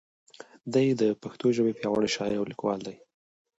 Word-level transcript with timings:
دی 0.73 0.87
د 1.01 1.03
پښتو 1.21 1.47
ژبې 1.55 1.73
پیاوړی 1.79 2.09
شاعر 2.15 2.35
او 2.39 2.45
لیکوال 2.51 2.79
دی. 2.87 2.95